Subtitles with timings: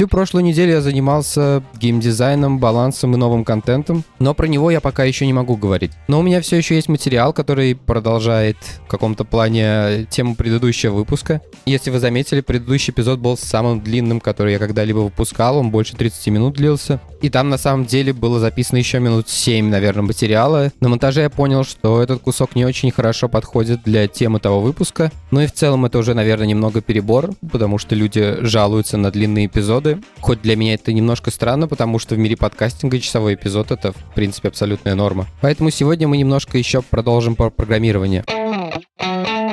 [0.00, 5.04] Всю прошлую неделю я занимался геймдизайном, балансом и новым контентом, но про него я пока
[5.04, 5.92] еще не могу говорить.
[6.08, 8.56] Но у меня все еще есть материал, который продолжает
[8.86, 11.42] в каком-то плане тему предыдущего выпуска.
[11.66, 16.28] Если вы заметили, предыдущий эпизод был самым длинным, который я когда-либо выпускал, он больше 30
[16.28, 16.98] минут длился.
[17.20, 20.72] И там на самом деле было записано еще минут 7, наверное, материала.
[20.80, 25.12] На монтаже я понял, что этот кусок не очень хорошо подходит для темы того выпуска.
[25.30, 29.44] Ну и в целом это уже, наверное, немного перебор, потому что люди жалуются на длинные
[29.44, 30.06] эпизоды, эпизоды.
[30.20, 34.14] Хоть для меня это немножко странно, потому что в мире подкастинга часовой эпизод— это, в
[34.14, 35.26] принципе, абсолютная норма.
[35.40, 38.24] Поэтому сегодня мы немножко еще продолжим про программирование.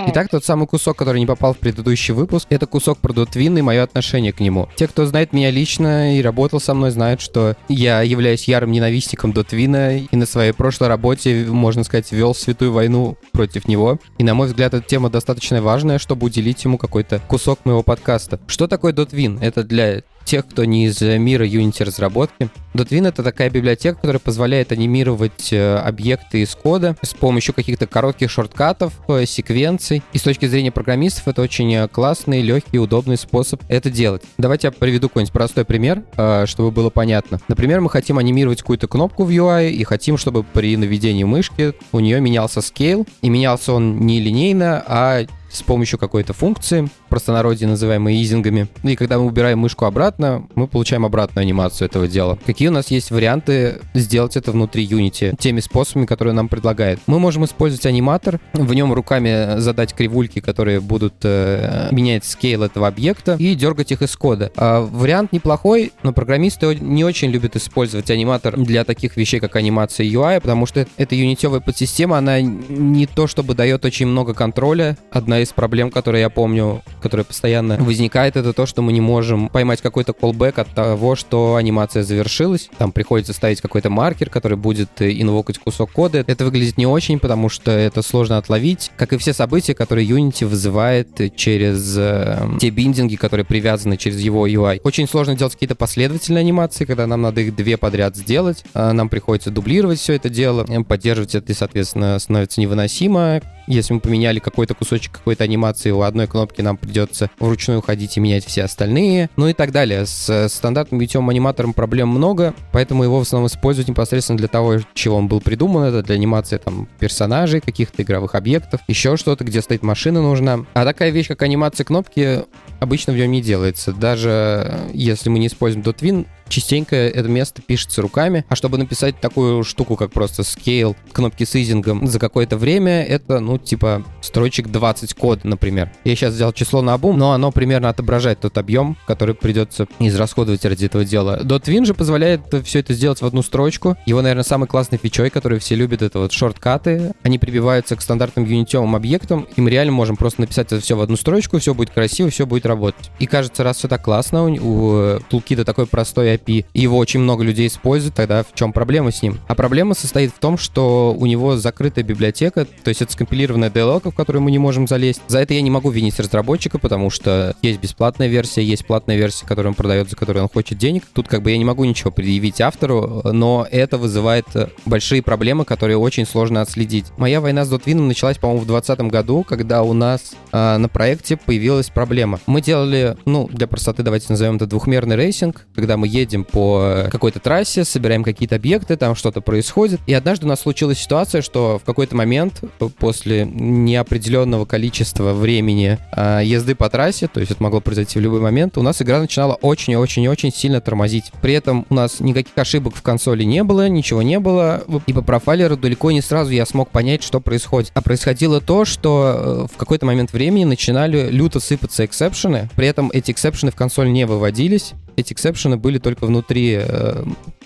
[0.10, 3.62] Итак, тот самый кусок, который не попал в предыдущий выпуск, это кусок про Дотвин и
[3.62, 4.70] мое отношение к нему.
[4.76, 9.34] Те, кто знает меня лично и работал со мной, знают, что я являюсь ярым ненавистником
[9.34, 14.00] Дотвина и на своей прошлой работе, можно сказать, вел святую войну против него.
[14.18, 18.40] И, на мой взгляд, эта тема достаточно важная, чтобы уделить ему какой-то кусок моего подкаста.
[18.48, 19.40] Что такое Дотвин?
[19.42, 22.50] Это для тех, кто не из мира Unity разработки.
[22.74, 28.30] Dotwin— это такая библиотека, которая позволяет анимировать э, объекты из кода с помощью каких-то коротких
[28.30, 30.04] шорткатов, э, секвенций.
[30.14, 34.22] И с точки зрения программистов это очень э, классный, легкий, удобный способ это делать.
[34.38, 36.04] Давайте я приведу какой-нибудь простой пример,
[36.46, 37.40] чтобы было понятно.
[37.48, 42.00] Например, мы хотим анимировать какую-то кнопку в UI и хотим, чтобы при наведении мышки у
[42.00, 45.26] нее менялся scale, и менялся он не линейно, а
[45.58, 48.68] с помощью какой-то функции, простонародье называемой изингами.
[48.84, 52.38] И когда мы убираем мышку обратно, мы получаем обратную анимацию этого дела.
[52.46, 57.00] Какие у нас есть варианты сделать это внутри Unity теми способами, которые нам предлагает?
[57.08, 62.88] Мы можем использовать аниматор, в нем руками задать кривульки, которые будут э, менять скейл этого
[62.88, 64.52] объекта и дергать их из кода.
[64.56, 70.06] А вариант неплохой, но программисты не очень любят использовать аниматор для таких вещей, как анимация
[70.06, 75.40] UI, потому что эта юнитевая подсистема, она не то чтобы дает очень много контроля, одна
[75.40, 79.82] из проблем, которые я помню, которая постоянно возникает, это то, что мы не можем поймать
[79.82, 82.70] какой-то колбэк от того, что анимация завершилась.
[82.78, 86.24] Там приходится ставить какой-то маркер, который будет инвокать кусок кода.
[86.28, 90.46] Это выглядит не очень, потому что это сложно отловить, как и все события, которые Unity
[90.46, 94.82] вызывает через э, те биндинги, которые привязаны через его UI.
[94.84, 98.64] Очень сложно делать какие-то последовательные анимации, когда нам надо их две подряд сделать.
[98.74, 103.42] А нам приходится дублировать все это дело, поддерживать это, соответственно, становится невыносимо.
[103.68, 108.22] Если мы поменяли какой-то кусочек какой-то анимации у одной кнопки, нам придется вручную ходить и
[108.22, 110.06] менять все остальные, ну и так далее.
[110.06, 115.18] С стандартным битьем аниматором проблем много, поэтому его в основном используют непосредственно для того, чего
[115.18, 115.84] он был придуман.
[115.84, 120.60] Это для анимации там персонажей, каких-то игровых объектов, еще что-то, где стоит машина нужна.
[120.74, 122.46] А такая вещь, как анимация кнопки,
[122.80, 123.92] обычно в нем не делается.
[123.92, 129.64] Даже если мы не используем Dotwin, частенько это место пишется руками, а чтобы написать такую
[129.64, 135.14] штуку, как просто scale, кнопки с изингом за какое-то время, это, ну, типа, строчек 20
[135.14, 135.92] кода, например.
[136.04, 140.66] Я сейчас взял число на обум, но оно примерно отображает тот объем, который придется израсходовать
[140.66, 141.40] ради этого дела.
[141.44, 143.98] Dotwin же позволяет все это сделать в одну строчку.
[144.06, 147.14] Его, наверное, самый классный фичой, который все любят, это вот шорткаты.
[147.24, 151.02] Они прибиваются к стандартным юнитевым объектам, и мы реально можем просто написать это все в
[151.02, 153.12] одну строчку, все будет красиво, все будет работать.
[153.20, 154.92] И кажется, раз все так классно, у, у
[155.30, 159.40] Toolkit такой простой API, его очень много людей используют, тогда в чем проблема с ним?
[159.48, 164.12] А проблема состоит в том, что у него закрытая библиотека, то есть это скомпилированная DLL,
[164.12, 165.22] в которую мы не можем залезть.
[165.28, 169.46] За это я не могу винить разработчика, потому что есть бесплатная версия, есть платная версия,
[169.46, 171.04] которую он продает, за которую он хочет денег.
[171.14, 174.46] Тут как бы я не могу ничего предъявить автору, но это вызывает
[174.86, 177.06] большие проблемы, которые очень сложно отследить.
[177.18, 181.38] Моя война с DOTween началась, по-моему, в 2020 году, когда у нас э, на проекте
[181.38, 182.40] появилась проблема.
[182.46, 187.40] Мы делали, ну, для простоты давайте назовем это двухмерный racing, когда мы едем по какой-то
[187.40, 190.00] трассе, собираем какие-то объекты, там что-то происходит.
[190.08, 192.62] И однажды у нас случилась ситуация, что в какой-то момент
[192.98, 198.42] после неопределенного количества времени э, езды по трассе, то есть это могло произойти в любой
[198.42, 201.32] момент, у нас игра начинала очень-очень-очень сильно тормозить.
[201.42, 205.22] При этом у нас никаких ошибок в консоли не было, ничего не было, и по
[205.22, 207.92] profiler у далеко не сразу я смог понять, что происходит.
[207.94, 212.88] А происходило то, что э, в какой-то момент времени начинали люто сыпаться exception ы, при
[212.88, 217.24] этом эти exception ы в консоль не выводились, эти exception ы были только внутри э,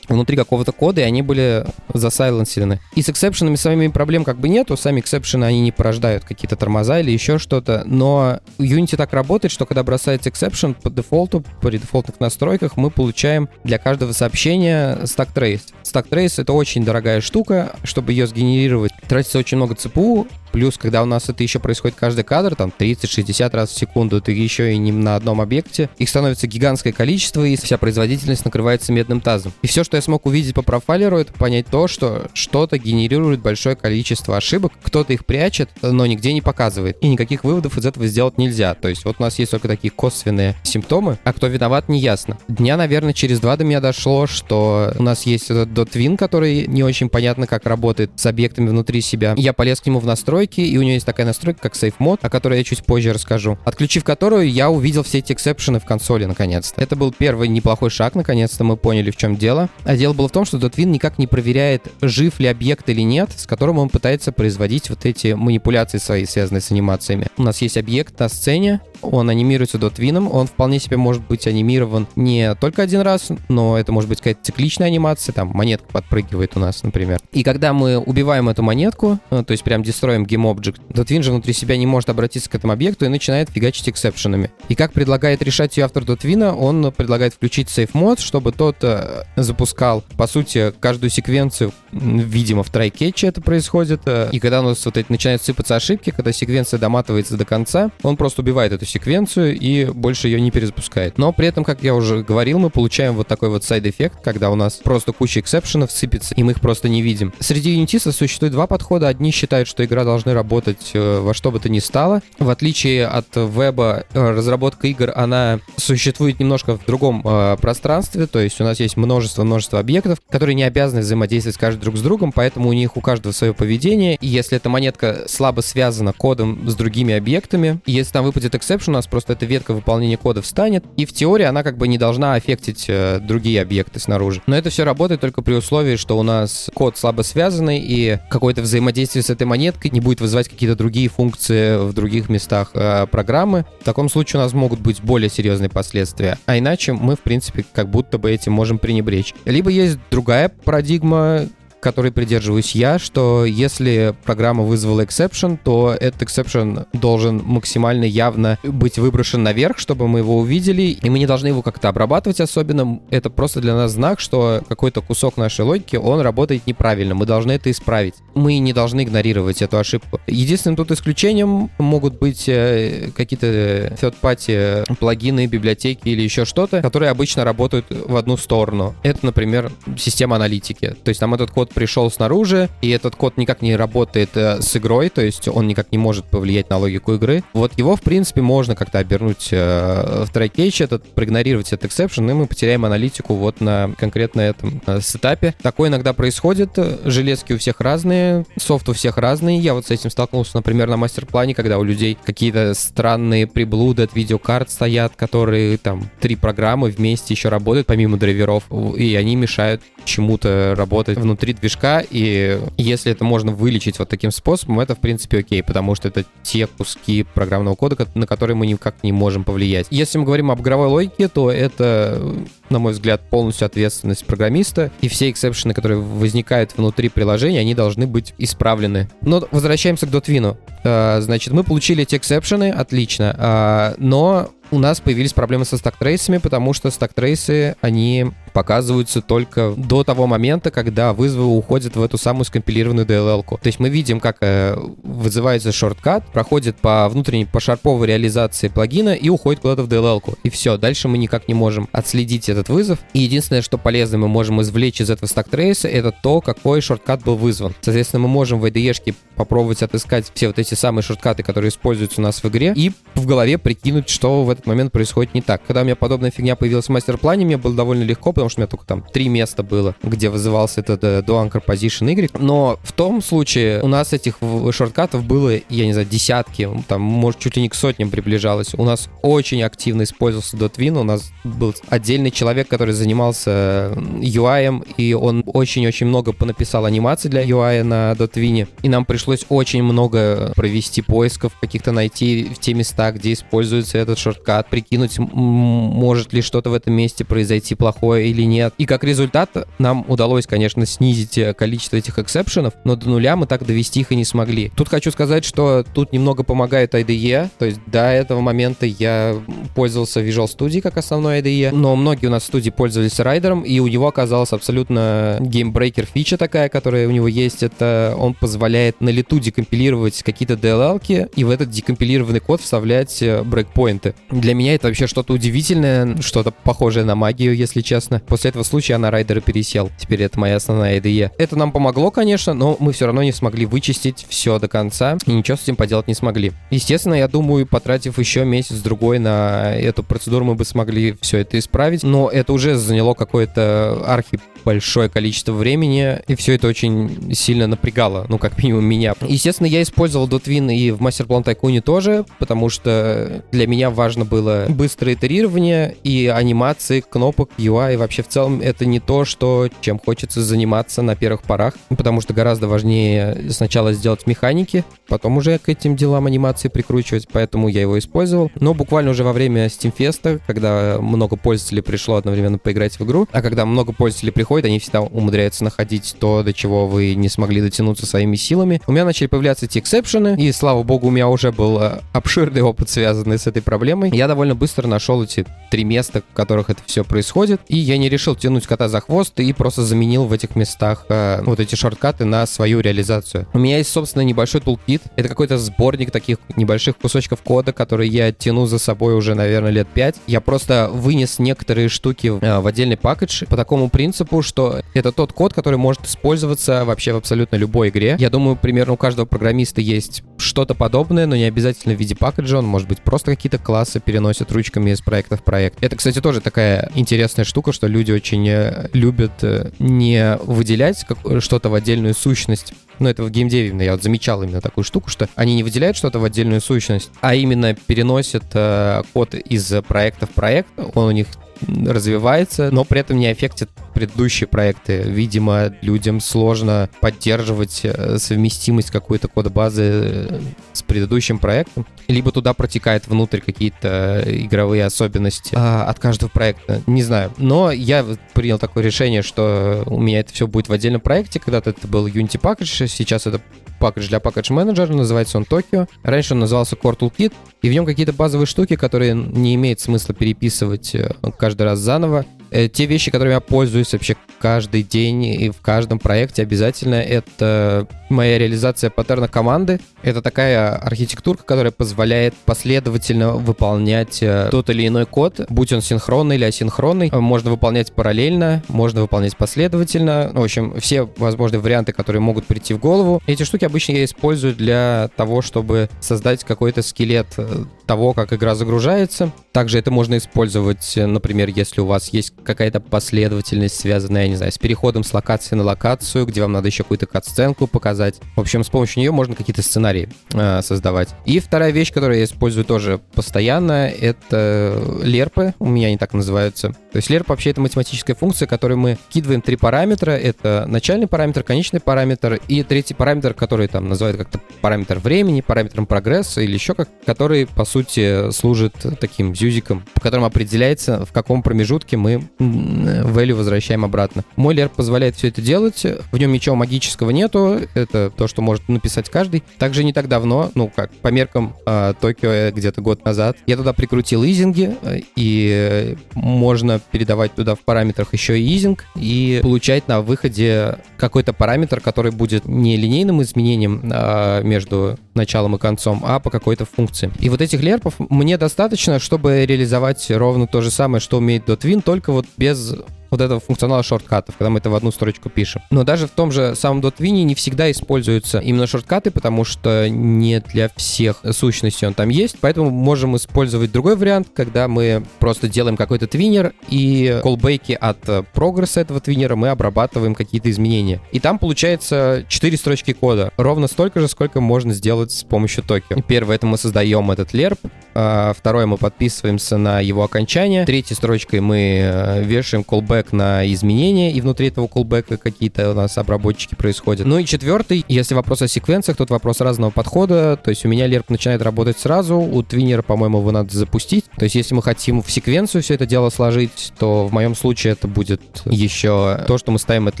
[0.08, 2.80] внутри какого-то кода, и они были за silence ны.
[2.94, 6.24] И с exception ами самими проблем как бы нету, сами exception ы, они не порождают
[6.24, 11.44] какие-то тормоза или еще что-то, но Unity так работает, что когда бросается exception по дефолту,
[11.60, 15.62] при дефолтных настройках мы получаем для каждого сообщения stack trace.
[15.84, 18.92] Stack trace— это очень дорогая штука, чтобы ее сгенерировать.
[19.08, 23.50] Тратится очень много ЦПУ, Плюс, когда у нас это еще происходит каждый кадр, там 30-60
[23.54, 27.56] раз в секунду, ты еще и не на одном объекте, их становится гигантское количество, и
[27.56, 29.52] вся производительность накрывается медным тазом.
[29.62, 33.40] И все, что я смог увидеть по profiler у, это понять то, что что-то генерирует
[33.40, 36.96] большое количество ошибок, кто-то их прячет, но нигде не показывает.
[37.00, 38.74] И никаких выводов из этого сделать нельзя.
[38.74, 42.38] То есть вот у нас есть только такие косвенные симптомы, а кто виноват, не ясно.
[42.48, 46.82] Дня, наверное, через два до меня дошло, что у нас есть этот .twin, который не
[46.82, 49.34] очень понятно, как работает с объектами внутри себя.
[49.36, 50.06] Я полез к нему в
[50.40, 53.12] настройки, и у него есть такая настройка, как Safe Mode, о которой я чуть позже
[53.12, 53.58] расскажу.
[53.64, 56.80] Отключив которую, я увидел все эти эксепшены в консоли, наконец-то.
[56.80, 59.68] Это был первый неплохой шаг, наконец-то мы поняли, в чем дело.
[59.84, 63.30] А дело было в том, что .twin никак не проверяет, жив ли объект или нет,
[63.36, 67.26] с которым он пытается производить вот эти манипуляции свои, связанные с анимациями.
[67.36, 72.06] У нас есть объект на сцене, он анимируется дотвином, он вполне себе может быть анимирован
[72.16, 76.60] не только один раз, но это может быть какая-то цикличная анимация, там монетка подпрыгивает у
[76.60, 77.20] нас, например.
[77.32, 81.30] И когда мы убиваем эту монетку, э, то есть прям destroy им GameObject, DOTween же
[81.30, 84.50] внутри себя не может обратиться к этому объекту и начинает фигачить exception ами.
[84.68, 88.76] И как предлагает решать ее автор DOTween а, он предлагает включить Safe Mode, чтобы тот
[88.82, 94.60] э, запускал, по сути, каждую секвенцию, видимо, в try-catch е это происходит, э, и когда
[94.60, 98.72] у нас вот эти начинают сыпаться ошибки, когда секвенция доматывается до конца, он просто убивает
[98.72, 101.18] эту секвенцию и больше ее не перезапускает.
[101.18, 104.50] Но при этом, как я уже говорил, мы получаем вот такой вот side effect, когда
[104.50, 107.32] у нас просто куча exception ов сыпется, и мы их просто не видим.
[107.40, 109.08] Среди юнитистов существует два подхода.
[109.08, 112.22] Одни считают, что игра должна работать э, во что бы то ни стало.
[112.38, 118.40] В отличие от веба, э, разработка игр, она существует немножко в другом э, пространстве, то
[118.40, 122.68] есть у нас есть множество-множество объектов, которые не обязаны взаимодействовать каждый друг с другом, поэтому
[122.68, 127.14] у них у каждого свое поведение, и если эта монетка слабо связана кодом с другими
[127.14, 131.12] объектами, если там выпадет exception, у нас просто эта ветка выполнения кода встанет, и в
[131.12, 134.42] теории она как бы не должна аффектить э, другие объекты снаружи.
[134.46, 138.62] Но это все работает только при условии, что у нас код слабо связанный, и какое-то
[138.62, 143.66] взаимодействие с этой монеткой не будет вызывать какие-то другие функции в других местах э, программы.
[143.80, 146.38] В таком случае у нас могут быть более серьезные последствия.
[146.46, 149.34] А иначе мы, в принципе, как будто бы этим можем пренебречь.
[149.44, 151.46] Либо есть другая парадигма,
[151.80, 158.98] которой придерживаюсь я, что если программа вызвала exception, то этот exception должен максимально явно быть
[158.98, 163.00] выброшен наверх, чтобы мы его увидели, и мы не должны его как-то обрабатывать особенно.
[163.10, 167.14] Это просто для нас знак, что какой-то кусок нашей логики, он работает неправильно.
[167.14, 168.14] Мы должны это исправить.
[168.34, 170.20] Мы не должны игнорировать эту ошибку.
[170.26, 177.44] Единственным тут исключением могут быть э, какие-то third-party плагины, библиотеки или еще что-то, которые обычно
[177.44, 178.94] работают в одну сторону.
[179.02, 180.94] Это, например, система аналитики.
[181.02, 184.76] То есть там этот код пришел снаружи, и этот код никак не работает э, с
[184.76, 187.42] игрой, то есть он никак не может повлиять на логику игры.
[187.52, 192.34] Вот его, в принципе, можно как-то обернуть э, в трекетч, этот, проигнорировать этот exception, и
[192.34, 195.54] мы потеряем аналитику вот на конкретно этом э, сетапе.
[195.62, 199.58] Такое иногда происходит, железки у всех разные, софт у всех разный.
[199.58, 204.14] Я вот с этим столкнулся, например, на мастер-плане, когда у людей какие-то странные приблуды от
[204.14, 208.64] видеокарт стоят, которые там три программы вместе еще работают, помимо драйверов,
[208.96, 214.80] и они мешают чему-то работать внутри движка, и если это можно вылечить вот таким способом,
[214.80, 219.02] это, в принципе, окей, потому что это те куски программного кода, на которые мы никак
[219.02, 219.86] не можем повлиять.
[219.90, 222.22] Если мы говорим об игровой логике, то это,
[222.68, 227.74] на мой взгляд, полностью ответственность программиста, и все exception ы, которые возникают внутри приложения, они
[227.74, 229.08] должны быть исправлены.
[229.22, 230.58] Но возвращаемся к DOTween у.
[230.84, 235.76] А, значит, мы получили эти exception ы, отлично, а, но у нас появились проблемы со
[235.76, 241.12] stack trace ами, потому что stack trace ы, они показываются только до того момента, когда
[241.12, 243.58] вызовы уходят в эту самую скомпилированную DLL -ку.
[243.62, 249.14] То есть мы видим, как э, вызывается shortcut, проходит по внутренней, по шарповой реализации плагина
[249.14, 250.34] и уходит куда-то в DLL -ку.
[250.42, 252.98] И все, дальше мы никак не можем отследить этот вызов.
[253.12, 256.80] И единственное, что полезно мы можем извлечь из этого stack trace а, это то, какой
[256.80, 257.74] shortcut был вызван.
[257.80, 261.70] Соответственно, мы можем в IDE -шке попробовать отыскать все вот эти самые shortcut ы, которые
[261.70, 265.40] используются у нас в игре, и в голове прикинуть, что в этот момент происходит не
[265.40, 265.62] так.
[265.66, 268.62] Когда у меня подобная фигня появилась в мастер-плане, мне было довольно легко, потому что у
[268.62, 272.30] меня только там три места было, где вызывался этот uh, do anchor position Y.
[272.40, 274.38] Но в том случае у нас этих
[274.70, 278.74] шорткатов было, я не знаю, десятки, там, может, чуть ли не к сотням приближалось.
[278.74, 285.12] У нас очень активно использовался Dotwin, у нас был отдельный человек, который занимался UI, и
[285.12, 291.02] он очень-очень много понаписал анимаций для UI на Dotwin, и нам пришлось очень много провести
[291.02, 296.74] поисков, каких-то найти в те места, где используется этот шорткат, прикинуть, может ли что-то в
[296.74, 298.74] этом месте произойти плохое или нет.
[298.78, 303.36] И как результат нам удалось, конечно, снизить э, количество этих exception ов, но до нуля
[303.36, 304.70] мы так довести их и не смогли.
[304.76, 309.36] Тут хочу сказать, что тут немного помогает IDE, то есть до этого момента я
[309.74, 313.62] пользовался Visual Studio как основной IDE, но многие у нас в студии пользовались Rider ом,
[313.62, 318.34] и у него оказалась абсолютно game breaker фича такая, которая у него есть, это он
[318.34, 324.02] позволяет на лету декомпилировать какие-то DLL -ки и в этот декомпилированный код вставлять э, breakpoint
[324.02, 324.14] ы.
[324.30, 328.19] Для меня это вообще что-то удивительное, что-то похожее на магию, если честно.
[328.26, 329.90] После этого случая я на Rider а пересел.
[329.98, 331.30] Теперь это моя основная IDE.
[331.38, 335.32] Это нам помогло, конечно, но мы все равно не смогли вычистить все до конца и
[335.32, 336.52] ничего с этим поделать не смогли.
[336.70, 342.02] Естественно, я думаю, потратив еще месяц-другой на эту процедуру, мы бы смогли все это исправить,
[342.02, 348.26] но это уже заняло какое-то архи большое количество времени, и все это очень сильно напрягало,
[348.28, 349.14] ну, как минимум меня.
[349.26, 354.24] Естественно, я использовал Dotwin и в Master Plan Tycoon тоже, потому что для меня важно
[354.24, 359.98] было быстрое итерирование и анимации кнопок, UI, вообще в целом это не то, что чем
[359.98, 365.68] хочется заниматься на первых порах, потому что гораздо важнее сначала сделать механики, потом уже к
[365.68, 368.50] этим делам анимации прикручивать, поэтому я его использовал.
[368.56, 373.28] Но буквально уже во время Steam Fest, когда много пользователей пришло одновременно поиграть в игру,
[373.32, 377.28] а когда много пользователей приходят приходят, они всегда умудряются находить то, до чего вы не
[377.28, 378.82] смогли дотянуться своими силами.
[378.88, 382.60] У меня начали появляться эти эксепшены, и, слава богу, у меня уже был э, обширный
[382.60, 384.10] опыт, связанный с этой проблемой.
[384.12, 388.08] Я довольно быстро нашел эти три места, в которых это все происходит, и я не
[388.08, 392.24] решил тянуть кота за хвост и просто заменил в этих местах э, вот эти шорткаты
[392.24, 393.46] на свою реализацию.
[393.52, 395.02] У меня есть, собственно, небольшой тулкит.
[395.14, 399.86] Это какой-то сборник таких небольших кусочков кода, которые я тяну за собой уже, наверное, лет
[399.86, 400.16] пять.
[400.26, 405.32] Я просто вынес некоторые штуки э, в отдельный пакетж по такому принципу, что это тот
[405.32, 408.16] код, который может использоваться вообще в абсолютно любой игре.
[408.18, 412.58] Я думаю, примерно у каждого программиста есть что-то подобное, но не обязательно в виде пакеджа,
[412.58, 415.82] он может быть просто какие-то классы переносят ручками из проекта в проект.
[415.82, 421.04] Это, кстати, тоже такая интересная штука, что люди очень э, любят э, не выделять
[421.40, 425.28] что-то в отдельную сущность, но это в геймдеве я вот замечал именно такую штуку, что
[425.34, 430.30] они не выделяют что-то в отдельную сущность, а именно переносят э, код из проекта в
[430.30, 431.26] проект, он у них
[431.66, 433.68] развивается, но при этом не аффектит
[434.00, 435.02] предыдущие проекты.
[435.02, 440.40] Видимо, людям сложно поддерживать э, совместимость какой-то код-базы э,
[440.72, 441.86] с предыдущим проектом.
[442.08, 446.80] Либо туда протекает внутрь какие-то игровые особенности а, от каждого проекта.
[446.86, 447.30] Не знаю.
[447.36, 451.38] Но я принял такое решение, что у меня это все будет в отдельном проекте.
[451.38, 453.42] Когда-то это был Unity Package, сейчас это
[453.80, 455.88] пакетж для Package Manager, называется он Tokyo.
[456.04, 457.32] Раньше он назывался Core Toolkit,
[457.62, 462.24] и в нем какие-то базовые штуки, которые не имеет смысла переписывать э, каждый раз заново.
[462.50, 467.86] Э, те вещи, которыми я пользуюсь вообще каждый день и в каждом проекте обязательно, это
[468.08, 469.80] моя реализация паттерна команды.
[470.02, 476.36] Это такая архитектурка, которая позволяет последовательно выполнять э, тот или иной код, будь он синхронный
[476.36, 477.10] или асинхронный.
[477.12, 480.30] Можно выполнять параллельно, можно выполнять последовательно.
[480.32, 483.22] В общем, все возможные варианты, которые могут прийти в голову.
[483.26, 488.54] Эти штуки обычно я использую для того, чтобы создать какой-то скелет э, того, как игра
[488.54, 489.32] загружается.
[489.50, 494.52] Также это можно использовать, например, если у вас есть какая-то последовательность, связанная, я не знаю,
[494.52, 498.20] с переходом с локации на локацию, где вам надо еще какую-то кат-сценку показать.
[498.36, 501.08] В общем, с помощью нее можно какие-то сценарии э, создавать.
[501.24, 506.68] И вторая вещь, которую я использую тоже постоянно, это лерпы, у меня они так называются.
[506.92, 510.12] То есть лерп вообще это математическая функция, которой мы кидываем три параметра.
[510.12, 515.86] Это начальный параметр, конечный параметр и третий параметр, который там называют как-то параметр времени, параметром
[515.86, 521.42] прогресса или еще как, который, по сути, служит таким зюзиком, по которому определяется, в каком
[521.42, 524.24] промежутке мы value возвращаем обратно.
[524.36, 528.68] Мой LERP позволяет все это делать, в нем ничего магического нету, это то, что может
[528.68, 529.42] написать каждый.
[529.58, 533.72] Также не так давно, ну как, по меркам э, Токио где-то год назад, я туда
[533.72, 540.00] прикрутил изинги, э, и можно передавать туда в параметрах еще и изинг, и получать на
[540.00, 546.30] выходе какой-то параметр, который будет не линейным изменением а, между началом и концом, а по
[546.30, 547.10] какой-то функции.
[547.20, 551.82] И вот этих лерпов мне достаточно, чтобы реализовать ровно то же самое, что умеет Dotwin,
[551.82, 552.74] только вот без
[553.10, 555.62] вот этого функционала шорткатов, когда мы это в одну строчку пишем.
[555.70, 560.40] Но даже в том же самом Dotwin не всегда используются именно шорткаты, потому что не
[560.40, 565.76] для всех сущностей он там есть, поэтому можем использовать другой вариант, когда мы просто делаем
[565.76, 567.98] какой-то твинер и колбейки от
[568.32, 571.00] прогресса этого твинера мы обрабатываем какие-то изменения.
[571.12, 576.04] И там получается 4 строчки кода, ровно столько же, сколько можно сделать с помощью токи.
[576.06, 577.58] Первое, это мы создаем этот лерп,
[577.92, 584.20] второе мы подписываемся на его окончание, третьей строчкой мы э, вешаем callback на изменения, и
[584.20, 587.06] внутри этого callback какие-то у нас обработчики происходят.
[587.06, 590.86] Ну и четвертый, если вопрос о секвенциях, тут вопрос разного подхода, то есть у меня
[590.86, 595.02] лерп начинает работать сразу, у твиннера, по-моему, его надо запустить, то есть если мы хотим
[595.02, 599.50] в секвенцию все это дело сложить, то в моем случае это будет еще то, что
[599.52, 600.00] мы ставим этот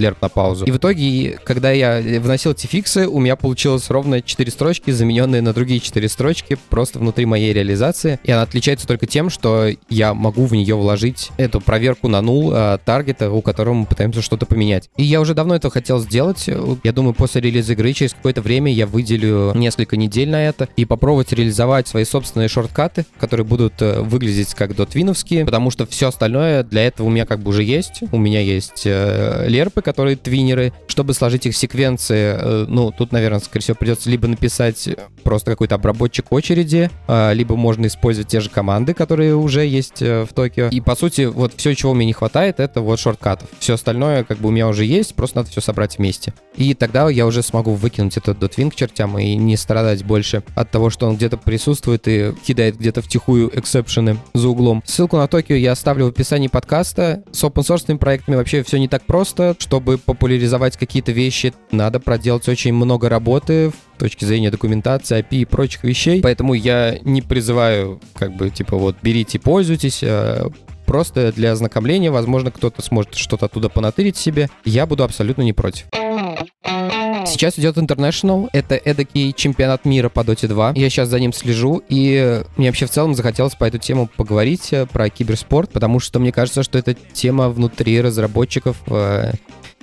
[0.00, 0.64] лерп на паузу.
[0.64, 5.42] И в итоге, когда я вносил эти фиксы, у меня получилось ровно 4 строчки, замененные
[5.42, 7.79] на другие 4 строчки, просто внутри моей реализации.
[8.24, 12.52] И она отличается только тем, что я могу в нее вложить эту проверку на нул
[12.52, 14.90] э, таргета, у которого мы пытаемся что-то поменять.
[14.96, 16.48] И я уже давно это хотел сделать.
[16.82, 20.84] Я думаю, после релиза игры через какое-то время я выделю несколько недель на это и
[20.84, 26.62] попробовать реализовать свои собственные шорткаты, которые будут э, выглядеть как дотвиновские, потому что все остальное
[26.62, 28.02] для этого у меня как бы уже есть.
[28.12, 30.72] У меня есть э, лерпы, которые твинеры.
[30.86, 34.88] Чтобы сложить их в секвенции, э, ну, тут, наверное, скорее всего, придется либо написать
[35.22, 40.24] просто какой-то обработчик очереди, э, либо можно использовать те же команды, которые уже есть э,
[40.24, 40.70] в Токио.
[40.70, 43.48] И, по сути, вот все, чего мне не хватает, это вот шорткатов.
[43.60, 46.34] Все остальное, как бы, у меня уже есть, просто надо все собрать вместе.
[46.56, 50.68] И тогда я уже смогу выкинуть этот дотвин к чертям и не страдать больше от
[50.72, 54.82] того, что он где-то присутствует и кидает где-то втихую эксепшены за углом.
[54.84, 57.22] Ссылку на Токио я оставлю в описании подкаста.
[57.30, 59.54] С open source проектами вообще все не так просто.
[59.60, 65.44] Чтобы популяризовать какие-то вещи, надо проделать очень много работы в точки зрения документации, API и
[65.44, 66.20] прочих вещей.
[66.22, 70.50] Поэтому я не призываю, как бы, типа, вот, берите, пользуйтесь, а
[70.86, 74.48] просто для ознакомления, возможно, кто-то сможет что-то оттуда понатырить себе.
[74.64, 75.86] Я буду абсолютно не против.
[77.26, 80.72] Сейчас идет International, это эдакий чемпионат мира по Dota 2.
[80.74, 84.72] Я сейчас за ним слежу, и мне вообще в целом захотелось по эту тему поговорить,
[84.72, 89.32] э, про киберспорт, потому что мне кажется, что эта тема внутри разработчиков э,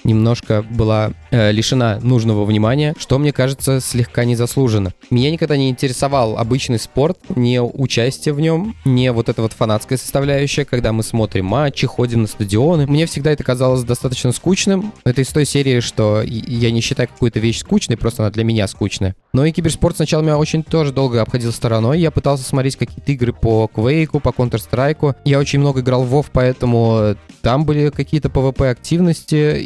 [0.04, 4.94] немножко была э, лишена нужного внимания, что, мне кажется, слегка незаслуженно.
[5.10, 9.98] Меня никогда не интересовал обычный спорт, не участие в нем, не вот эта вот фанатская
[9.98, 12.88] составляющая, когда мы смотрим матчи, ходим на стадионы.
[12.88, 14.94] Мне всегда это казалось достаточно скучным.
[15.04, 18.68] Это из той серии, что я не считаю какую-то вещь скучной, просто она для меня
[18.68, 19.16] скучная.
[19.34, 22.00] Но и киберспорт сначала меня очень тоже долго обходил стороной.
[22.00, 25.16] Я пытался смотреть какие-то игры по Quake, по Counter-Strike.
[25.25, 29.60] Я очень много играл в WoW, поэтому там были какие-то PvP активности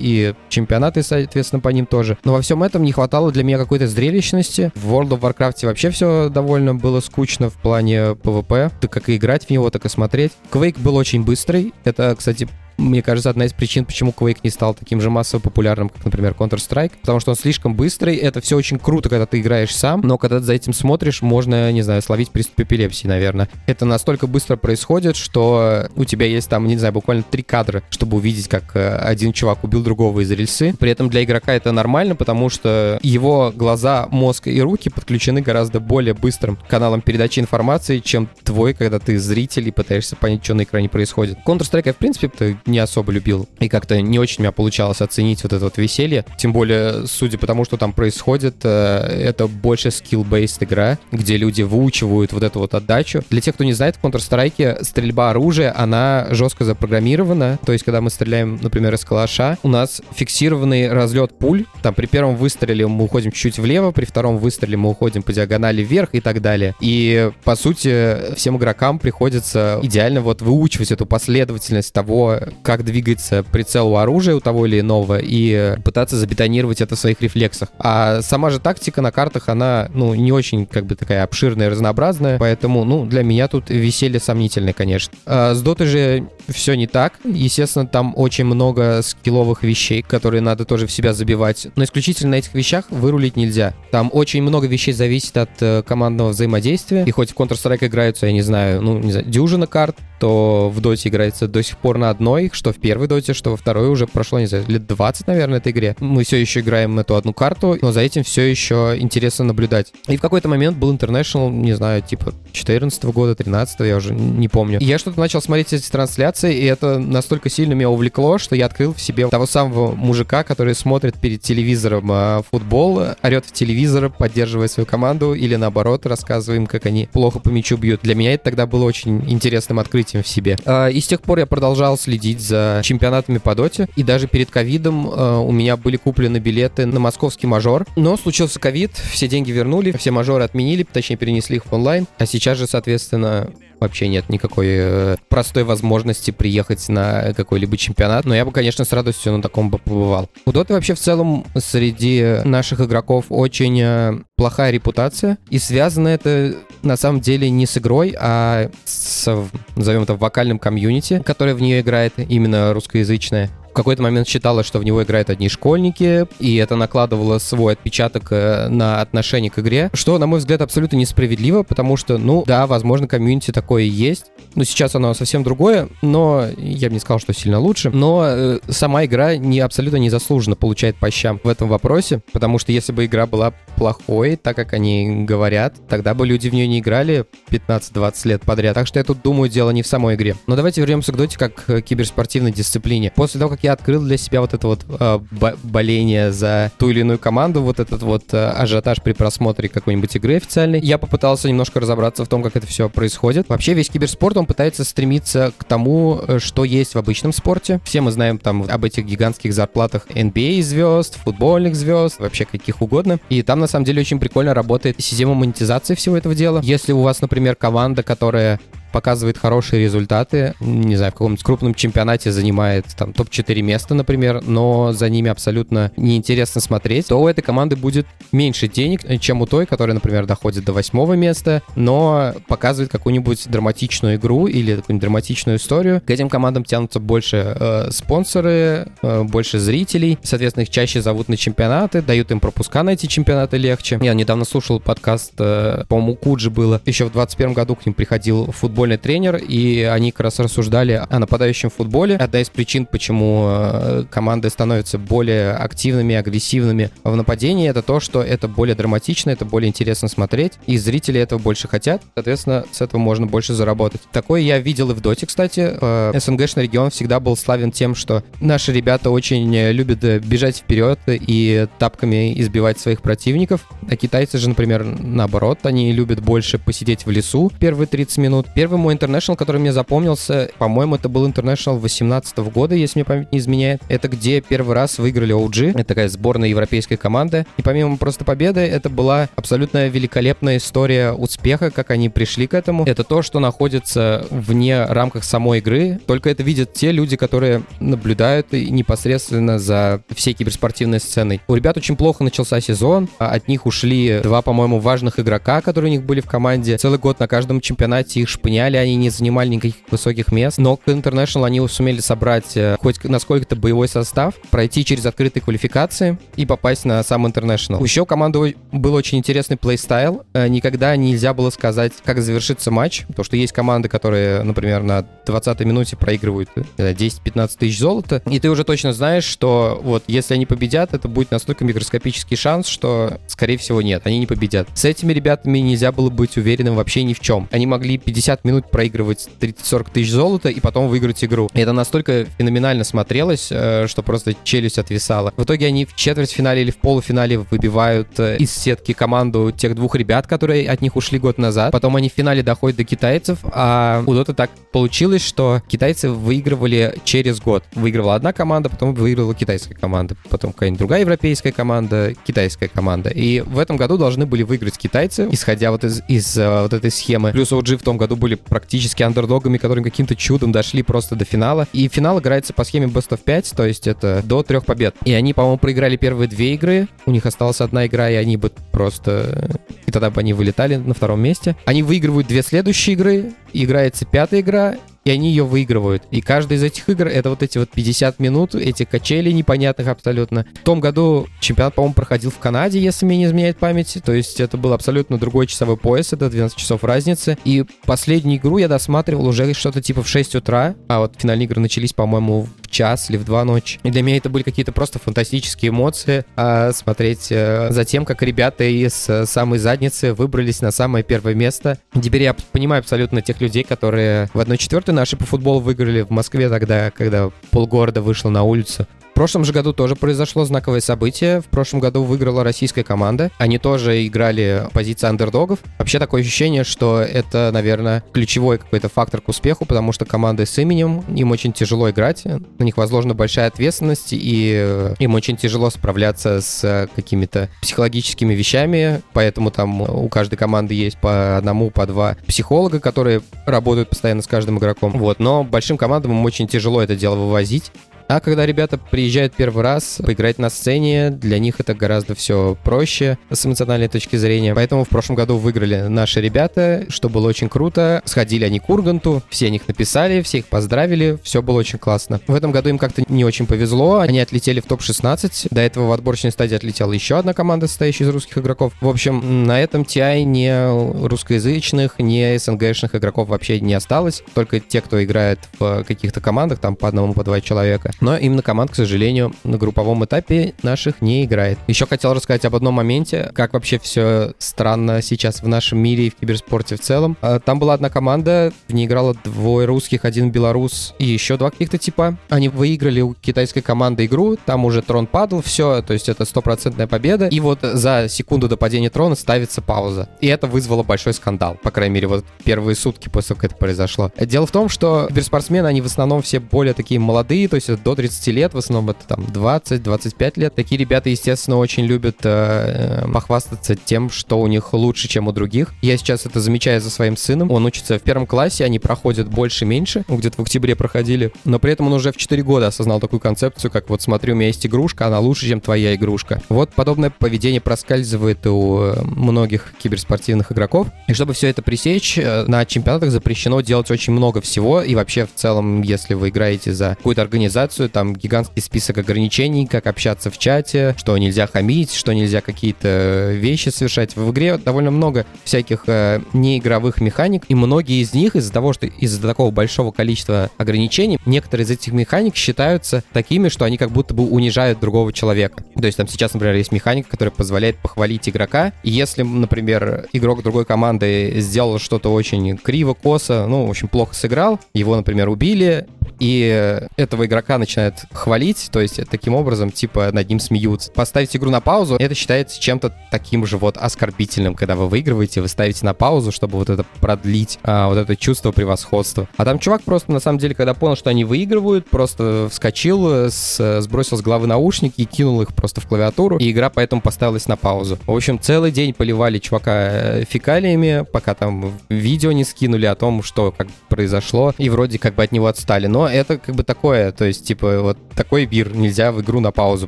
[0.50, 2.18] чемпионаты, соответственно, по ним тоже.
[2.24, 4.72] Но во всем этом не хватало для меня какой-то зрелищности.
[4.76, 8.72] В World of Warcraft вообще все довольно было скучно в плане PvP.
[8.82, 10.34] Так как и играть в него, так и смотреть.
[10.52, 11.74] Quake был очень быстрый.
[11.84, 12.48] Это, кстати,
[12.78, 16.36] мне кажется, одна из причин, почему Quake не стал таким же массово популярным, как, например,
[16.38, 20.18] Counter-Strike, потому что он слишком быстрый, это все очень круто, когда ты играешь сам, но
[20.18, 23.50] когда ты за этим смотришь, можно, не знаю, словить приступ эпилепсии, наверное.
[23.68, 28.18] Это настолько быстро происходит, что у тебя есть там, не знаю, буквально три кадра, чтобы
[28.18, 30.74] увидеть, как э, один чувак убил другого из рельсы.
[30.80, 35.80] При этом для игрока это нормально, потому что его глаза, мозг и руки подключены гораздо
[35.80, 40.64] более быстрым каналом передачи информации, чем твой, когда ты зритель и пытаешься понять, что на
[40.64, 41.38] экране происходит.
[41.46, 43.48] Counter-Strike в принципе, не особо любил.
[43.60, 46.26] И как-то не очень у меня получалось оценить вот это вот веселье.
[46.38, 48.98] Тем более, судя по тому, что там происходит, э,
[49.28, 53.24] это больше skill-based игра, где люди выучивают вот эту вот отдачу.
[53.30, 57.60] Для тех, кто не знает, в Counter-Strike стрельба оружия, она жестко запрограммирована.
[57.66, 61.66] То есть, когда мы стреляем, например, из калаша, у нас фиксированный разлет пуль.
[61.82, 65.82] Там при первом выстреле мы уходим чуть-чуть влево, при втором выстреле мы уходим по диагонали
[65.84, 66.76] вверх и так далее.
[66.80, 73.90] И, по сути, всем игрокам приходится идеально вот выучивать эту последовательность того, как двигается прицел
[73.90, 77.70] у оружия у того или иного, и пытаться забетонировать это в своих рефлексах.
[77.80, 82.38] А сама же тактика на картах, она, ну, не очень, как бы, такая обширная разнообразная,
[82.38, 85.14] поэтому, ну, для меня тут веселье сомнительное, конечно.
[85.26, 87.14] А с Дотой же все не так.
[87.24, 91.68] Естественно, там очень много скилловых вещей, которые надо тоже в себя забивать.
[91.78, 93.74] Но исключительно на этих вещах вырулить нельзя.
[93.90, 97.04] Там очень много вещей зависит от э, командного взаимодействия.
[97.06, 100.82] И хоть в Counter-Strike играются, я не знаю, ну, не знаю, дюжина карт, то в
[100.82, 104.08] Доте играется до сих пор на одной, что в первой Доте, что во второй уже
[104.08, 105.96] прошло, не знаю, лет 20, наверное, этой игре.
[106.00, 109.94] Мы все еще играем эту одну карту, но за этим все еще интересно наблюдать.
[110.08, 114.48] И в какой-то момент был International, не знаю, типа 14 года, 13 я уже не
[114.48, 114.80] помню.
[114.80, 118.66] И я что-то начал смотреть эти трансляции, и это настолько сильно меня увлекло, что я
[118.66, 124.10] открыл в себе того самого мужика, который смотрит перед телевизором а, футбол, орет в телевизор,
[124.10, 128.02] поддерживая свою команду, или наоборот, рассказываем, как они плохо по мячу бьют.
[128.02, 130.58] Для меня это тогда было очень интересным открытием в себе.
[130.66, 134.50] А, и с тех пор я продолжал следить за чемпионатами по доте, и даже перед
[134.50, 139.52] ковидом а, у меня были куплены билеты на московский мажор, но случился ковид, все деньги
[139.52, 144.30] вернули, все мажоры отменили, точнее перенесли их в онлайн, а сейчас же, соответственно, вообще нет
[144.30, 149.42] никакой э, простой возможности приехать на какой-либо чемпионат, но я бы, конечно, с радостью на
[149.42, 150.30] таком бы побывал.
[150.46, 156.56] У Доты вообще в целом среди наших игроков очень э, плохая репутация, и связано это
[156.84, 159.28] на самом деле не с игрой, а с,
[159.76, 164.80] назовем это, вокальным комьюнити, которое в нее играет, именно русскоязычное в какой-то момент считала, что
[164.80, 169.90] в него играют одни школьники, и это накладывало свой отпечаток э, на отношение к игре,
[169.94, 174.66] что, на мой взгляд, абсолютно несправедливо, потому что, ну, да, возможно, комьюнити такое есть, но
[174.66, 179.06] сейчас оно совсем другое, но я бы не сказал, что сильно лучше, но э, сама
[179.06, 183.26] игра не абсолютно незаслуженно получает по щам в этом вопросе, потому что если бы игра
[183.26, 188.42] была плохой, так как они говорят, тогда бы люди в нее не играли 15-20 лет
[188.42, 188.76] подряд.
[188.76, 190.36] Так что я тут думаю, дело не в самой игре.
[190.48, 193.12] Но давайте вернемся к доте как к киберспортивной дисциплине.
[193.16, 195.20] После того, как я открыл для себя вот это вот э,
[195.64, 200.38] боление за ту или иную команду, вот этот вот э, ажиотаж при просмотре какой-нибудь игры
[200.38, 203.50] официальной, я попытался немножко разобраться в том, как это все происходит.
[203.50, 207.80] Вообще весь киберспорт, он пытается стремиться к тому, э, что есть в обычном спорте.
[207.84, 213.20] Все мы знаем там об этих гигантских зарплатах NBA звезд, футбольных звезд, вообще каких угодно.
[213.30, 216.62] И там на самом деле очень прикольно работает система монетизации всего этого дела.
[216.64, 218.60] Если у вас, например, команда, которая
[218.92, 224.92] показывает хорошие результаты, не знаю, в каком-нибудь крупном чемпионате занимает там топ-4 места, например, но
[224.92, 229.66] за ними абсолютно неинтересно смотреть, то у этой команды будет меньше денег, чем у той,
[229.66, 236.02] которая, например, доходит до восьмого места, но показывает какую-нибудь драматичную игру или какую-нибудь драматичную историю.
[236.06, 241.38] К этим командам тянутся больше э, спонсоры, э, больше зрителей, соответственно, их чаще зовут на
[241.38, 244.00] чемпионаты, дают им пропуска на эти чемпионаты легче.
[244.02, 248.52] Я недавно слушал подкаст, э, по-моему, Куджи было, еще в 21 году к ним приходил
[248.52, 252.16] футбол футбольный тренер, и они как раз рассуждали о нападающем футболе.
[252.16, 258.24] Одна из причин, почему э, команды становятся более активными, агрессивными в нападении, это то, что
[258.24, 263.00] это более драматично, это более интересно смотреть, и зрители этого больше хотят, соответственно, с этого
[263.00, 264.02] можно больше заработать.
[264.12, 265.78] Такое я видел и в Доте, кстати.
[265.80, 271.68] Э, СНГшный регион всегда был славен тем, что наши ребята очень любят бежать вперед и
[271.78, 273.62] тапками избивать своих противников.
[273.88, 278.48] А китайцы же, например, наоборот, они любят больше посидеть в лесу первые 30 минут.
[278.56, 283.04] Первый Первый мой интернешнл, который мне запомнился, по-моему, это был интернешнл 18 года, если мне
[283.04, 283.82] память не изменяет.
[283.90, 285.72] Это где первый раз выиграли OG.
[285.72, 287.46] Это такая сборная европейской команды.
[287.58, 292.86] И помимо просто победы, это была абсолютно великолепная история успеха, как они пришли к этому.
[292.86, 296.00] Это то, что находится вне рамках самой игры.
[296.08, 301.42] Только это видят те люди, которые наблюдают непосредственно за всей киберспортивной сценой.
[301.50, 303.10] У ребят очень плохо начался сезон.
[303.18, 306.78] От них ушли два, по-моему, важных игрока, которые у них были в команде.
[306.78, 310.78] Целый год на каждом чемпионате их шпыняли гоняли, они не занимали никаких высоких мест, но
[310.78, 316.46] к International они сумели собрать э, хоть насколько-то боевой состав, пройти через открытые квалификации и
[316.46, 317.82] попасть на сам International.
[317.82, 320.24] Еще у команды был очень интересный плейстайл.
[320.34, 325.06] Э, никогда нельзя было сказать, как завершится матч, потому что есть команды, которые, например, на
[325.26, 330.46] 20-й минуте проигрывают 10-15 тысяч золота, и ты уже точно знаешь, что вот если они
[330.46, 334.68] победят, это будет настолько микроскопический шанс, что, скорее всего, нет, они не победят.
[334.74, 337.48] С этими ребятами нельзя было быть уверенным вообще ни в чем.
[337.52, 341.50] Они могли 50 минут минут проигрывать 30-40 тысяч золота и потом выиграть игру.
[341.54, 345.34] И это настолько феноменально смотрелось, э, что просто челюсть отвисала.
[345.38, 349.96] В итоге они в четвертьфинале или в полуфинале выбивают э, из сетки команду тех двух
[349.96, 351.72] ребят, которые от них ушли год назад.
[351.72, 356.96] Потом они в финале доходят до китайцев, а у Доты так получилось, что китайцы выигрывали
[357.06, 357.64] через год.
[357.74, 363.10] Выигрывала одна команда, потом выиграла китайская команда, потом какая-нибудь другая европейская команда, китайская команда.
[363.10, 366.92] И в этом году должны были выиграть китайцы, исходя вот из, из э, вот этой
[366.92, 367.32] схемы.
[367.32, 371.68] Плюс OG в том году были практически андердогами, которые каким-то чудом дошли просто до финала.
[371.74, 374.96] И финал играется по схеме Best of 5, то есть это до трех побед.
[375.06, 378.52] И они, по-моему, проиграли первые две игры, у них осталась одна игра, и они бы
[378.72, 379.60] просто...
[379.86, 381.56] И тогда бы они вылетали на втором месте.
[381.66, 386.04] Они выигрывают две следующие игры, играется пятая игра, и они ее выигрывают.
[386.12, 390.46] И каждая из этих игр это вот эти вот 50 минут, эти качели непонятных абсолютно.
[390.62, 393.98] В том году чемпионат, по-моему, проходил в Канаде, если мне не изменяет память.
[394.04, 397.38] То есть это был абсолютно другой часовой пояс, это 12 часов разницы.
[397.46, 401.60] И последнюю игру я досматривал уже что-то типа в 6 утра, а вот финальные игры
[401.60, 403.80] начались, по-моему, час или в два ночи.
[403.84, 408.22] И для меня это были какие-то просто фантастические эмоции, а смотреть э, за тем, как
[408.24, 411.78] ребята из э, самой задницы выбрались на самое первое место.
[412.02, 416.50] Теперь я понимаю абсолютно тех людей, которые в 1-4 наши по футболу выиграли в Москве
[416.50, 421.42] тогда, когда полгорода вышло на улицу В прошлом же году тоже произошло знаковое событие.
[421.42, 423.30] В прошлом году выиграла российская команда.
[423.38, 425.60] Они тоже играли позиции андердогов.
[425.78, 430.58] Вообще такое ощущение, что это, наверное, ключевой какой-то фактор к успеху, потому что команды с
[430.58, 436.42] именем, им очень тяжело играть, на них возложена большая ответственность, и им очень тяжело справляться
[436.42, 442.80] с какими-то психологическими вещами, поэтому там у каждой команды есть по одному, по два психолога,
[442.80, 444.94] которые работают постоянно с каждым игроком.
[444.94, 447.72] Вот, но большим командам им очень тяжело это дело вывозить.
[448.12, 453.18] А когда ребята приезжают первый раз поиграть на сцене, для них это гораздо все проще
[453.30, 454.54] с эмоциональной точки зрения.
[454.54, 458.02] Поэтому в прошлом году выиграли наши ребята, что было очень круто.
[458.04, 462.20] Сходили они к Урганту, все о них написали, все их поздравили, все было очень классно.
[462.28, 465.48] В этом году им как-то не очень повезло, они отлетели в топ-16.
[465.50, 468.74] До этого в отборочной стадии отлетела еще одна команда, состоящая из русских игроков.
[468.82, 474.22] В общем, на этом TI не русскоязычных, не СНГшных игроков вообще не осталось.
[474.34, 477.94] Только те, кто играет в каких-то командах, там по одному, по два человека.
[478.02, 481.58] Но именно команд, к сожалению, на групповом этапе наших не играет.
[481.68, 486.10] Еще хотел рассказать об одном моменте, как вообще все странно сейчас в нашем мире и
[486.10, 487.16] в киберспорте в целом.
[487.22, 491.52] А, там была одна команда, в ней играло двое русских, один белорус и еще два
[491.52, 492.18] каких-то типа.
[492.30, 496.88] Они выиграли у китайской команды игру, там уже трон падал, все, то есть это стопроцентная
[496.88, 497.28] победа.
[497.28, 500.10] И вот за секунду до падения трона ставится пауза.
[500.22, 503.60] И это вызвало большой скандал, по крайней мере, вот первые сутки после того, как это
[503.60, 504.12] произошло.
[504.20, 507.82] Дело в том, что киберспортсмены, они в основном все более такие молодые, то есть это
[507.92, 510.56] до 30 лет, в основном это там 20-25 лет.
[510.56, 515.32] Такие ребята, естественно, очень любят э, э, похвастаться тем, что у них лучше, чем у
[515.32, 515.74] других.
[515.82, 517.52] Я сейчас это замечаю за своим сыном.
[517.52, 521.88] Он учится в первом классе, они проходят больше-меньше, где-то в октябре проходили, но при этом
[521.88, 525.08] он уже в 4 года осознал такую концепцию, как вот смотрю, у меня есть игрушка,
[525.08, 526.42] она лучше, чем твоя игрушка.
[526.50, 530.88] Вот подобное поведение проскальзывает у э, многих киберспортивных игроков.
[531.08, 535.26] И чтобы все это пресечь, э, на чемпионатах запрещено делать очень много всего, и вообще
[535.26, 540.30] в целом, если вы играете за какую-то организацию, информацию, там гигантский список ограничений, как общаться
[540.30, 544.16] в чате, что нельзя хамить, что нельзя какие-то вещи совершать.
[544.16, 548.88] В игре довольно много всяких э, неигровых механик, и многие из них из-за того, что
[548.88, 554.14] из-за такого большого количества ограничений, некоторые из этих механик считаются такими, что они как будто
[554.14, 555.64] бы унижают другого человека.
[555.76, 560.44] То есть там сейчас, например, есть механика, которая позволяет похвалить игрока, и если, например, игрок
[560.44, 565.88] другой команды сделал что-то очень криво, косо, ну, в общем, плохо сыграл, его, например, убили,
[566.22, 570.92] и этого игрока начинают хвалить, то есть таким образом, типа, над ним смеются.
[570.92, 575.48] Поставить игру на паузу, это считается чем-то таким же вот оскорбительным, когда вы выигрываете, вы
[575.48, 579.28] ставите на паузу, чтобы вот это продлить, а, вот это чувство превосходства.
[579.36, 583.82] А там чувак просто, на самом деле, когда понял, что они выигрывают, просто вскочил, с,
[583.82, 587.58] сбросил с головы наушники и кинул их просто в клавиатуру, и игра поэтому поставилась на
[587.58, 587.98] паузу.
[588.06, 593.24] В общем, целый день поливали чувака э, фекалиями, пока там видео не скинули о том,
[593.24, 595.88] что как произошло, и вроде как бы от него отстали.
[595.88, 599.52] Но это как бы такое, то есть, типа, вот такой мир, нельзя в игру на
[599.52, 599.88] паузу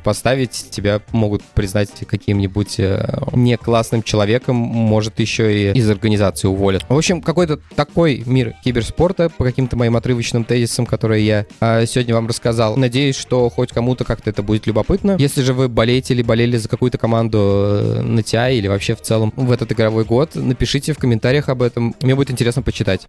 [0.00, 6.84] поставить, тебя могут признать каким-нибудь э, не классным человеком, может еще и из организации уволят.
[6.88, 12.14] В общем, какой-то такой мир киберспорта по каким-то моим отрывочным тезисам, которые я э, сегодня
[12.14, 12.76] вам рассказал.
[12.76, 15.16] Надеюсь, что хоть кому-то как-то это будет любопытно.
[15.18, 19.02] Если же вы болеете или болели за какую-то команду э, на TI или вообще в
[19.02, 21.94] целом в этот игровой год, напишите в комментариях об этом.
[22.00, 23.06] Мне будет интересно почитать.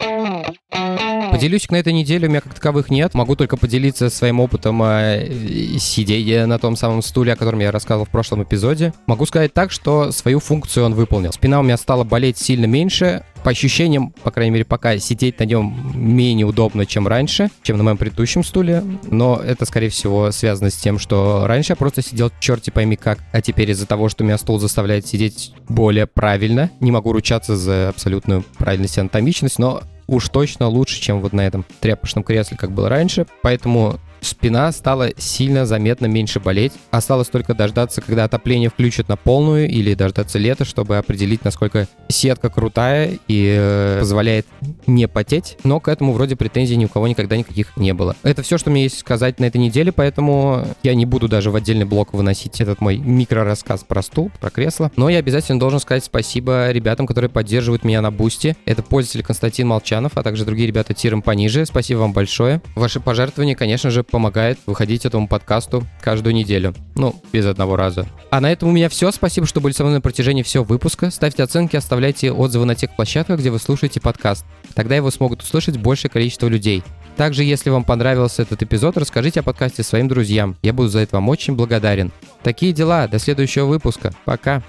[1.36, 3.14] Поделюсь на этой неделе у меня как таковых нет.
[3.14, 8.06] Могу только поделиться своим опытом э, сидения на том самом стуле, о котором я рассказывал
[8.06, 8.94] в прошлом эпизоде.
[9.06, 11.34] Могу сказать так, что свою функцию он выполнил.
[11.34, 13.26] Спина у меня стала болеть сильно меньше.
[13.44, 17.84] По ощущениям, по крайней мере, пока сидеть на нем менее удобно, чем раньше, чем на
[17.84, 18.82] моем предыдущем стуле.
[19.12, 23.20] Но это, скорее всего, связано с тем, что раньше я просто сидел черти пойми как,
[23.34, 27.90] а теперь из-за того, что меня стул заставляет сидеть более правильно, не могу ручаться за
[27.90, 32.72] абсолютную правильность и анатомичность, но уж точно лучше, чем вот на этом тряпочном кресле, как
[32.72, 33.26] было раньше.
[33.42, 36.74] Поэтому спина стала сильно заметно меньше болеть.
[36.92, 42.50] Осталось только дождаться, когда отопление включат на полную или дождаться лета, чтобы определить, насколько сетка
[42.50, 44.46] крутая и э, позволяет
[44.88, 45.58] не потеть.
[45.64, 48.16] Но к этому вроде претензий ни у кого никогда никаких не было.
[48.24, 51.56] Это все, что мне есть сказать на этой неделе, поэтому я не буду даже в
[51.56, 54.92] отдельный блок выносить этот мой микро-рассказ про стул, про кресло.
[54.96, 58.56] Но я обязательно должен сказать спасибо ребятам, которые поддерживают меня на бусте.
[58.66, 61.66] Это пользователь Константин Молчанов, а также другие ребята тиром пониже.
[61.66, 62.62] Спасибо вам большое.
[62.76, 66.74] Ваши пожертвования, конечно же, помогает выходить этому подкасту каждую неделю.
[66.96, 68.08] Ну, без одного раза.
[68.30, 69.12] А на этом у меня все.
[69.12, 71.12] Спасибо, что были со мной на протяжении всего выпуска.
[71.12, 74.46] Ставьте оценки, оставляйте отзывы на тех площадках, где вы слушаете подкаст.
[74.74, 76.82] Тогда его смогут услышать большее количество людей.
[77.18, 80.56] Также, если вам понравился этот эпизод, расскажите о подкасте своим друзьям.
[80.62, 82.14] Я буду за это вам очень благодарен.
[82.42, 83.10] Такие дела.
[83.10, 84.14] До следующего выпуска.
[84.24, 84.64] Пока.